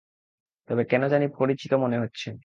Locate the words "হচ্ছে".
1.99-2.27